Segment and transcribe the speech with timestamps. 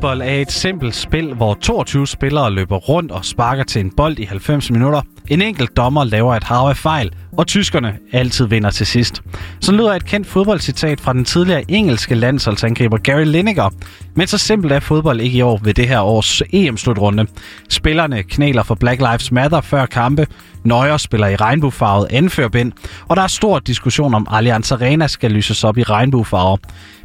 [0.00, 4.18] Fodbold er et simpelt spil, hvor 22 spillere løber rundt og sparker til en bold
[4.18, 5.02] i 90 minutter.
[5.28, 9.22] En enkelt dommer laver et hav af fejl, og tyskerne altid vinder til sidst.
[9.60, 13.74] Så lyder et kendt fodboldcitat fra den tidligere engelske landsholdsangriber Gary Lineker.
[14.14, 17.26] Men så simpelt er fodbold ikke i år ved det her års EM-slutrunde.
[17.68, 20.26] Spillerne knæler for Black Lives Matter før kampe.
[20.64, 22.72] Nøjer spiller i regnbuefarvet anførbind.
[23.08, 26.56] Og der er stor diskussion om Allianz Arena skal lyses op i regnbuefarver.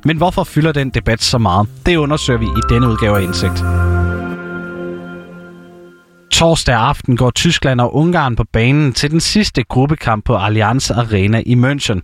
[0.05, 1.70] Men hvorfor fylder den debat så meget?
[1.86, 3.64] Det undersøger vi i denne udgave af Indsigt.
[6.31, 11.44] Torsdag aften går Tyskland og Ungarn på banen til den sidste gruppekamp på Allianz Arena
[11.45, 12.00] i München.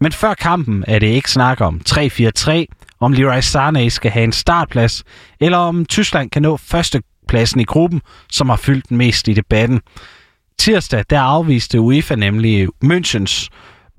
[0.00, 2.64] Men før kampen er det ikke snak om 3-4-3,
[3.00, 5.04] om Leroy Sané skal have en startplads,
[5.40, 8.00] eller om Tyskland kan nå førstepladsen i gruppen,
[8.30, 9.80] som har fyldt mest i debatten.
[10.58, 13.48] Tirsdag der afviste UEFA nemlig Münchens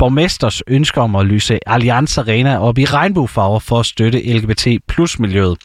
[0.03, 5.19] borgmesters ønske om at lyse Allianz Arena op i regnbuefarver for at støtte LGBT plus
[5.19, 5.57] miljøet.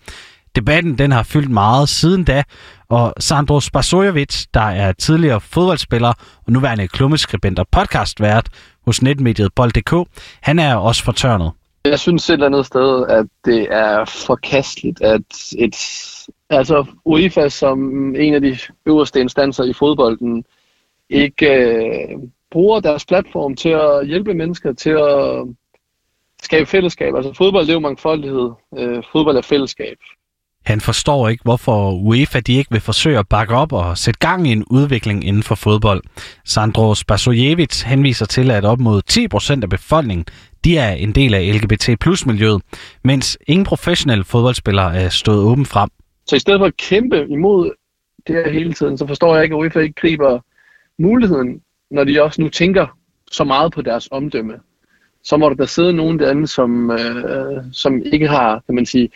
[0.56, 2.42] Debatten den har fyldt meget siden da,
[2.88, 6.12] og Sandro Spasojevic, der er tidligere fodboldspiller
[6.46, 8.48] og nuværende klummeskribent og podcastvært
[8.86, 10.08] hos netmediet Bold.dk,
[10.40, 11.50] han er også fortørnet.
[11.84, 15.22] Jeg synes et eller andet sted, at det er forkasteligt, at
[15.58, 15.76] et,
[16.50, 17.78] altså UEFA som
[18.16, 20.44] en af de øverste instanser i fodbolden
[21.10, 22.18] ikke øh,
[22.50, 25.46] bruger deres platform til at hjælpe mennesker til at
[26.42, 27.14] skabe fællesskab.
[27.14, 28.50] Altså fodbold det er jo mangfoldighed.
[28.78, 29.96] Øh, fodbold er fællesskab.
[30.64, 34.48] Han forstår ikke, hvorfor UEFA de ikke vil forsøge at bakke op og sætte gang
[34.48, 36.02] i en udvikling inden for fodbold.
[36.44, 39.02] Sandro Spasojevic henviser til, at op mod
[39.58, 40.26] 10% af befolkningen
[40.64, 42.62] de er en del af LGBT plus miljøet,
[43.04, 45.90] mens ingen professionelle fodboldspillere er stået åben frem.
[46.26, 47.70] Så i stedet for at kæmpe imod
[48.26, 50.40] det her hele tiden, så forstår jeg ikke, at UEFA ikke griber
[50.98, 51.60] muligheden,
[51.90, 52.98] når de også nu tænker
[53.30, 54.60] så meget på deres omdømme.
[55.22, 59.10] Så må der da sidde nogen derinde, som, øh, som ikke har, kan man sige,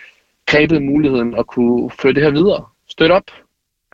[0.46, 2.64] grebet muligheden at kunne føre det her videre.
[2.88, 3.24] Støt op.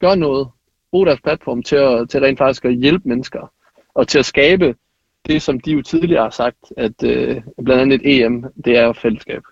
[0.01, 0.49] Gør noget.
[0.91, 3.53] Brug deres platform til, at, til rent faktisk at hjælpe mennesker.
[3.95, 4.75] Og til at skabe
[5.27, 8.93] det, som de jo tidligere har sagt, at øh, blandt andet et EM, det er
[8.93, 9.43] fællesskab.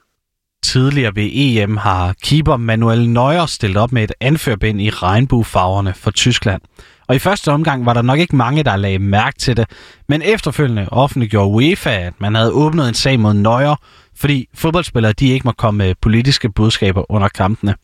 [0.66, 6.10] Tidligere ved EM har keeper Manuel Neuer stillet op med et anførbind i regnbuefarverne for
[6.10, 6.62] Tyskland.
[7.06, 9.70] Og i første omgang var der nok ikke mange, der lagde mærke til det,
[10.08, 13.76] men efterfølgende offentliggjorde UEFA, at man havde åbnet en sag mod Neuer,
[14.16, 17.74] fordi fodboldspillere de ikke må komme med politiske budskaber under kampene.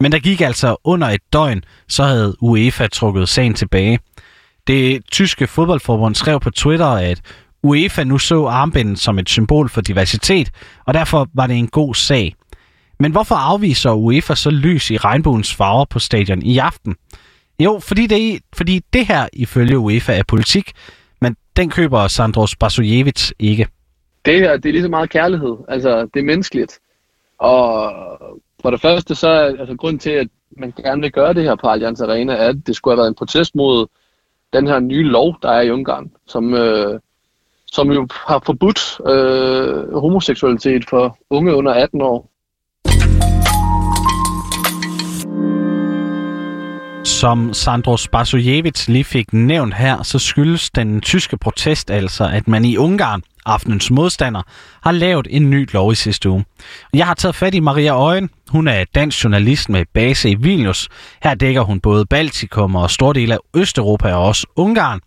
[0.00, 3.98] Men der gik altså under et døgn, så havde UEFA trukket sagen tilbage.
[4.66, 7.20] Det tyske fodboldforbund skrev på Twitter, at
[7.64, 10.50] UEFA nu så armbindet som et symbol for diversitet,
[10.86, 12.34] og derfor var det en god sag.
[13.00, 16.96] Men hvorfor afviser UEFA så lys i regnbuens farver på stadion i aften?
[17.60, 20.72] Jo, fordi det, fordi det her ifølge UEFA er politik,
[21.20, 23.66] men den køber Sandro Basujevic ikke.
[24.24, 25.56] Det her, det er lige så meget kærlighed.
[25.68, 26.78] Altså, det er menneskeligt.
[27.38, 27.92] Og
[28.62, 31.54] for det første, så er altså, grund til, at man gerne vil gøre det her
[31.54, 33.86] på Allianz Arena, er, at det skulle have været en protest mod
[34.52, 37.00] den her nye lov, der er i Ungarn, som, øh,
[37.74, 38.80] som jo har forbudt
[39.12, 42.30] øh, homoseksualitet for unge under 18 år.
[47.04, 52.64] Som Sandro Spasojevic lige fik nævnt her, så skyldes den tyske protest altså, at man
[52.64, 54.42] i Ungarn, aftenens modstander,
[54.82, 56.44] har lavet en ny lov i sidste uge.
[56.94, 58.30] Jeg har taget fat i Maria Øjen.
[58.50, 60.88] Hun er dansk journalist med base i Vilnius.
[61.22, 65.00] Her dækker hun både Baltikum og store dele af Østeuropa og også Ungarn.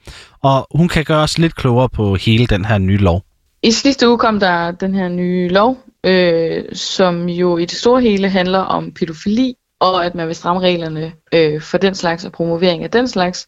[0.43, 3.23] Og hun kan gøre os lidt klogere på hele den her nye lov.
[3.63, 8.01] I sidste uge kom der den her nye lov, øh, som jo i det store
[8.01, 12.31] hele handler om pædofili og at man vil stramme reglerne øh, for den slags og
[12.31, 13.47] promovering af den slags.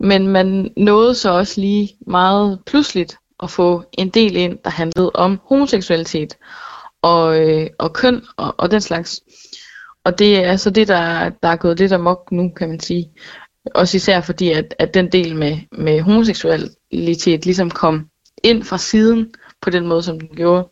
[0.00, 5.10] Men man nåede så også lige meget pludseligt at få en del ind, der handlede
[5.14, 6.36] om homoseksualitet
[7.02, 9.20] og, øh, og køn og, og den slags.
[10.04, 13.10] Og det er altså det, der, der er gået lidt amok nu, kan man sige.
[13.74, 18.06] Også især fordi, at, at den del med, med homoseksualitet ligesom kom
[18.44, 19.30] ind fra siden
[19.62, 20.68] på den måde, som den gjorde.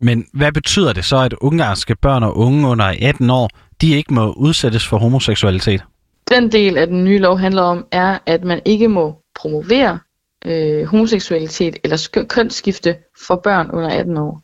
[0.00, 3.50] Men hvad betyder det så, at ungarske børn og unge under 18 år
[3.80, 5.84] de ikke må udsættes for homoseksualitet?
[6.28, 9.98] Den del af den nye lov handler om, er, at man ikke må promovere
[10.46, 12.96] øh, homoseksualitet eller kønsskifte
[13.26, 14.42] for børn under 18 år.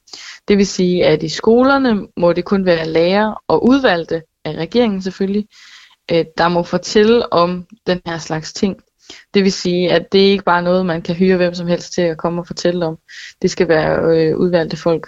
[0.49, 5.03] Det vil sige, at i skolerne må det kun være lærer og udvalgte af regeringen
[5.03, 5.47] selvfølgelig,
[6.13, 8.77] øh, der må fortælle om den her slags ting.
[9.35, 11.93] Det vil sige, at det ikke bare er noget, man kan hyre hvem som helst
[11.93, 12.99] til at komme og fortælle om.
[13.43, 15.07] Det skal være øh, udvalgte folk.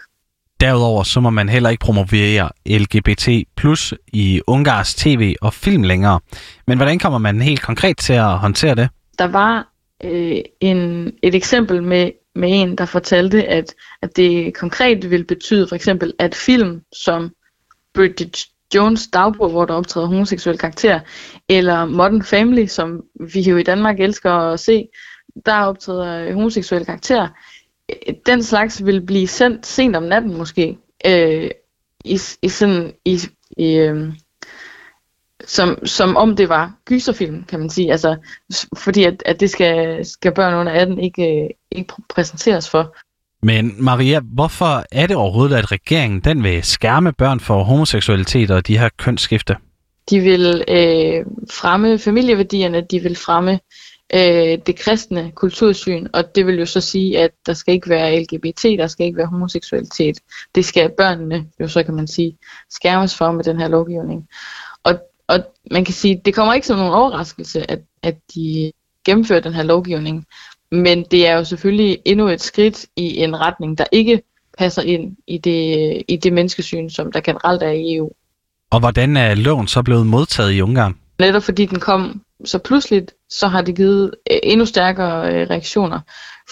[0.60, 6.20] Derudover så må man heller ikke promovere LGBT plus i Ungars tv og film længere.
[6.66, 8.88] Men hvordan kommer man helt konkret til at håndtere det?
[9.18, 9.68] Der var
[10.04, 15.68] øh, en, et eksempel med, med en, der fortalte, at, at det konkret vil betyde
[15.68, 17.30] for eksempel, at film som
[17.94, 21.00] Bridget Jones dagbog, hvor der optræder homoseksuelle karakterer,
[21.48, 23.02] eller Modern Family, som
[23.32, 24.88] vi jo i Danmark elsker at se,
[25.46, 27.28] der optræder homoseksuelle karakterer.
[28.26, 31.50] Den slags vil blive sendt sent om natten måske, øh,
[32.04, 33.18] i, i sådan, i,
[33.56, 34.12] i, øh,
[35.44, 37.92] som, som om det var gyserfilm, kan man sige.
[37.92, 38.16] Altså,
[38.76, 42.96] fordi at, at det skal, skal børn under 18 ikke, ikke præsenteres for.
[43.42, 48.66] Men Maria, hvorfor er det overhovedet, at regeringen den vil skærme børn for homoseksualitet og
[48.66, 49.56] de her kønsskifte?
[50.10, 53.58] De vil øh, fremme familieværdierne, de vil fremme
[54.14, 58.20] øh, det kristne kultursyn, og det vil jo så sige, at der skal ikke være
[58.20, 60.18] LGBT, der skal ikke være homoseksualitet.
[60.54, 62.38] Det skal børnene jo så kan man sige
[62.70, 64.28] skærmes for med den her lovgivning.
[65.28, 65.38] Og,
[65.70, 68.72] man kan sige, det kommer ikke som nogen overraskelse, at, at de
[69.04, 70.26] gennemfører den her lovgivning,
[70.70, 74.22] men det er jo selvfølgelig endnu et skridt i en retning, der ikke
[74.58, 78.10] passer ind i det, i det menneskesyn, som der generelt er i EU.
[78.70, 80.96] Og hvordan er loven så blevet modtaget i Ungarn?
[81.18, 86.00] Netop fordi den kom så pludseligt, så har det givet øh, endnu stærkere øh, reaktioner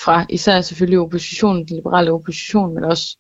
[0.05, 3.17] fra især selvfølgelig oppositionen, den liberale opposition, men også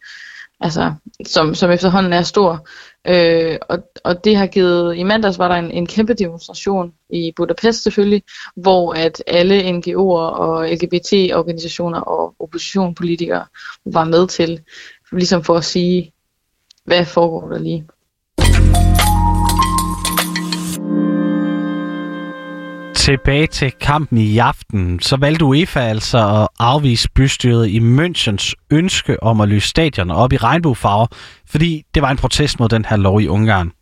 [0.61, 0.93] altså,
[1.27, 2.69] som, som efterhånden er stor.
[3.09, 7.33] Øh, og, og det har givet, i mandags var der en, en kæmpe demonstration i
[7.37, 8.23] Budapest selvfølgelig,
[8.57, 13.47] hvor at alle NGO'er og LGBT-organisationer og oppositionpolitikere
[13.85, 14.61] var med til,
[15.13, 16.13] ligesom for at sige,
[16.85, 17.87] hvad foregår der lige.
[23.05, 29.23] Tilbage til kampen i aften, så valgte UEFA altså at afvise bystyret i Münchens ønske
[29.23, 31.07] om at lyse stadion op i regnbuefarver,
[31.51, 33.73] fordi det var en protest mod den her lov i Ungarn.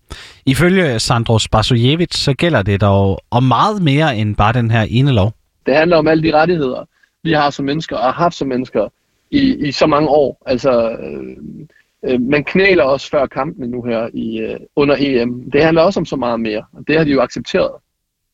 [0.47, 5.13] Ifølge Sandro Spasojevic, så gælder det dog om meget mere end bare den her ene
[5.13, 5.33] lov.
[5.67, 6.85] Det handler om alle de rettigheder,
[7.25, 8.89] vi har som mennesker og har haft som mennesker
[9.31, 10.43] i, i så mange år.
[10.47, 15.51] Altså, øh, øh, man knæler også før kampen nu her i, øh, under EM.
[15.51, 17.73] Det handler også om så meget mere, og det har de jo accepteret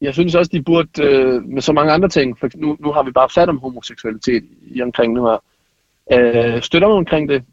[0.00, 3.02] jeg synes også, de burde øh, med så mange andre ting, for nu, nu har
[3.02, 5.42] vi bare fat om homoseksualitet i omkring nu her,
[6.12, 7.44] øh, støtter omkring det,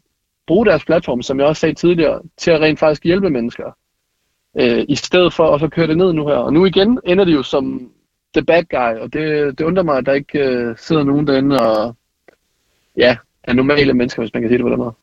[0.48, 3.72] bruge deres platform, som jeg også sagde tidligere, til at rent faktisk hjælpe mennesker,
[4.60, 6.36] øh, i stedet for at så køre det ned nu her.
[6.36, 7.92] Og nu igen ender det jo som
[8.36, 11.60] the bad guy, og det, det undrer mig, at der ikke øh, sidder nogen derinde
[11.60, 11.96] og
[12.98, 14.94] ja, er normale mennesker, hvis man kan sige det på den måde.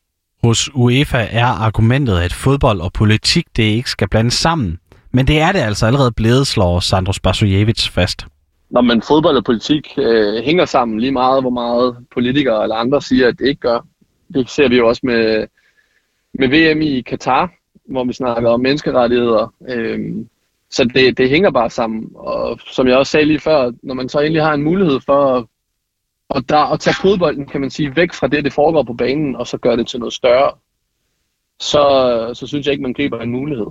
[0.45, 4.79] Hos UEFA er argumentet, at fodbold og politik det ikke skal blandes sammen.
[5.13, 8.27] Men det er det altså allerede blevet, slår Sandro Spasojevic fast.
[8.71, 13.03] Når man fodbold og politik øh, hænger sammen lige meget, hvor meget politikere eller andre
[13.03, 13.87] siger, at det ikke gør.
[14.35, 15.47] Det ser vi jo også med,
[16.35, 17.53] med VM i Katar,
[17.89, 19.55] hvor vi snakker om menneskerettigheder.
[19.69, 20.01] Øh,
[20.71, 22.11] så det, det hænger bare sammen.
[22.15, 25.37] Og som jeg også sagde lige før, når man så egentlig har en mulighed for
[25.37, 25.45] at,
[26.35, 29.37] at, der, at tage fodbolden, kan man sige, væk fra det, det foregår på banen,
[29.37, 30.53] og så gøre det til noget større,
[31.61, 33.67] så, så synes jeg ikke, man griber en mulighed.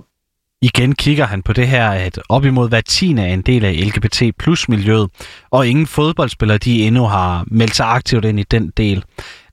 [0.62, 3.72] Igen kigger han på det her, at op imod hver tiende er en del af
[3.86, 5.10] LGBT plus miljøet,
[5.50, 9.04] og ingen fodboldspillere de endnu har meldt sig aktivt ind i den del.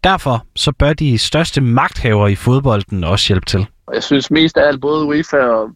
[0.03, 3.65] Derfor så bør de største magthaver i fodbolden også hjælpe til.
[3.93, 5.69] Jeg synes mest af alt, både UEFA og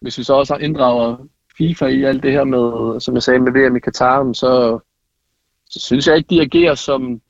[0.00, 1.16] hvis vi så også inddrager
[1.58, 4.78] FIFA i alt det her med, som jeg sagde med VM i Katar, så,
[5.70, 7.20] så synes jeg ikke, de agerer som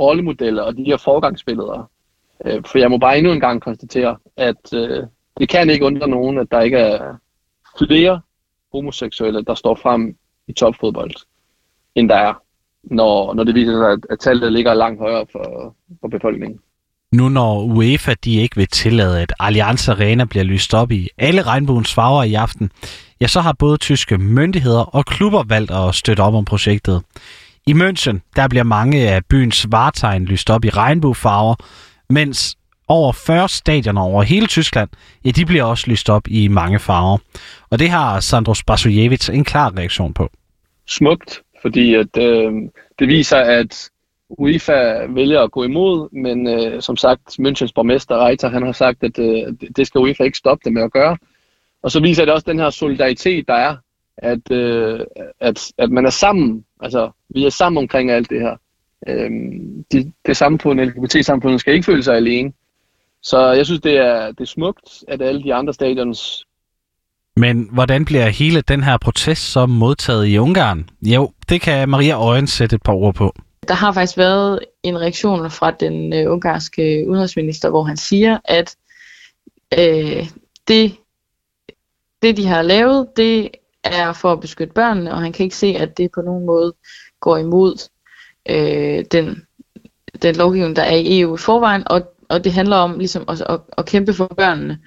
[0.00, 1.90] rollemodeller og de her forgangsbilleder.
[2.44, 5.02] Øh, for jeg må bare endnu en gang konstatere, at øh,
[5.40, 7.14] det kan ikke undre nogen, at der ikke er
[7.78, 8.20] flere
[8.72, 10.16] homoseksuelle, der står frem
[10.48, 11.14] i topfodbold,
[11.94, 12.34] end der er,
[12.82, 16.60] når, når det viser sig, at, at tallet ligger langt højere for, for befolkningen.
[17.12, 21.42] Nu når UEFA de ikke vil tillade, at Allianz Arena bliver lyst op i alle
[21.42, 22.70] regnbuens farver i aften,
[23.20, 27.02] ja, så har både tyske myndigheder og klubber valgt at støtte op om projektet.
[27.66, 31.54] I München, der bliver mange af byens varetegn lyst op i regnbuefarver,
[32.08, 32.56] mens
[32.90, 34.88] over 40 stadioner over hele Tyskland,
[35.24, 37.18] ja, de bliver også lyst op i mange farver.
[37.70, 40.30] Og det har Sandro Spasojevic en klar reaktion på.
[40.88, 42.52] Smukt, fordi at, øh,
[42.98, 43.90] det viser, at
[44.28, 49.04] UEFA vælger at gå imod, men øh, som sagt, Münchens borgmester Reiter, han har sagt,
[49.04, 51.16] at øh, det skal UEFA ikke stoppe det med at gøre.
[51.82, 53.76] Og så viser det også den her solidaritet, der er,
[54.16, 55.00] at, øh,
[55.40, 58.56] at, at man er sammen, altså vi er sammen omkring alt det her.
[59.08, 59.30] Øh,
[59.92, 62.52] det, det samfund, LGBT-samfundet skal ikke føle sig alene.
[63.22, 66.44] Så jeg synes, det er, det er smukt, at alle de andre stadions...
[67.36, 70.90] Men hvordan bliver hele den her protest så modtaget i Ungarn?
[71.02, 73.34] Jo, det kan Maria Øjen sætte et par ord på.
[73.68, 78.76] Der har faktisk været en reaktion fra den øh, ungarske udenrigsminister, hvor han siger, at
[79.78, 80.26] øh,
[80.68, 80.96] det,
[82.22, 83.50] det, de har lavet, det
[83.84, 86.72] er for at beskytte børnene, og han kan ikke se, at det på nogen måde
[87.20, 87.88] går imod
[88.48, 89.46] øh, den,
[90.22, 93.40] den lovgivning, der er i EU i forvejen, og og det handler om ligesom at,
[93.40, 94.78] at, at kæmpe for børnene.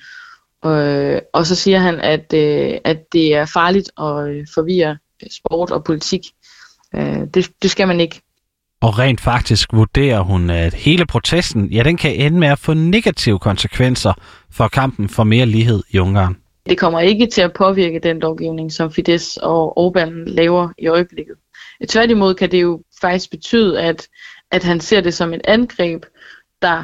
[0.66, 4.98] Øh, og så siger han, at, øh, at det er farligt at øh, forvirre
[5.32, 6.22] sport og politik.
[6.96, 8.22] Øh, det, det skal man ikke.
[8.82, 12.74] Og rent faktisk vurderer hun, at hele protesten, ja, den kan ende med at få
[12.74, 14.14] negative konsekvenser
[14.52, 16.38] for kampen for mere lighed i Ungarn.
[16.66, 21.36] Det kommer ikke til at påvirke den lovgivning, som Fidesz og Orbán laver i øjeblikket.
[21.90, 24.08] Tværtimod kan det jo faktisk betyde, at,
[24.52, 26.06] at han ser det som et angreb,
[26.62, 26.84] der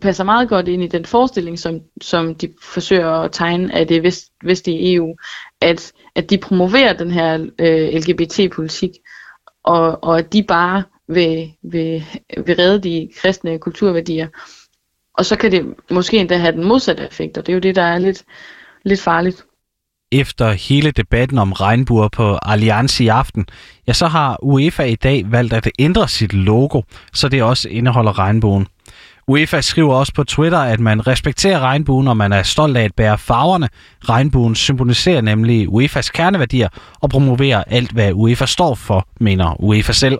[0.00, 4.02] passer meget godt ind i den forestilling, som, som de forsøger at tegne af det
[4.02, 5.16] vest, vestlige EU,
[5.60, 8.90] at, at de promoverer den her øh, LGBT-politik,
[9.64, 12.04] og, og at de bare vil, vil,
[12.46, 14.28] vil redde de kristne kulturværdier.
[15.14, 17.76] Og så kan det måske endda have den modsatte effekt, og det er jo det,
[17.76, 18.24] der er lidt,
[18.84, 19.44] lidt farligt.
[20.12, 23.46] Efter hele debatten om regnbuer på Allianz i aften,
[23.86, 28.18] ja, så har UEFA i dag valgt at ændre sit logo, så det også indeholder
[28.18, 28.66] regnbuen.
[29.28, 32.94] UEFA skriver også på Twitter, at man respekterer regnbuen, og man er stolt af at
[32.94, 33.68] bære farverne.
[34.08, 36.68] Regnbuen symboliserer nemlig UEFA's kerneværdier
[37.00, 40.18] og promoverer alt, hvad UEFA står for, mener UEFA selv.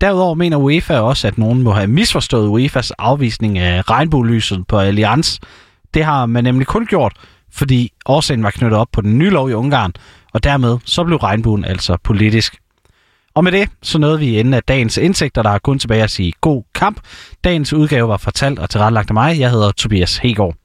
[0.00, 5.38] Derudover mener UEFA også, at nogen må have misforstået UEFA's afvisning af regnbuelyset på Allianz.
[5.94, 7.12] Det har man nemlig kun gjort,
[7.52, 9.92] fordi årsagen var knyttet op på den nye lov i Ungarn,
[10.32, 12.56] og dermed så blev regnbuen altså politisk.
[13.34, 16.10] Og med det, så nåede vi enden af dagens indsigter, der er kun tilbage at
[16.10, 17.00] sige god kamp.
[17.44, 19.40] Dagens udgave var fortalt og tilrettelagt af mig.
[19.40, 20.63] Jeg hedder Tobias Hegård.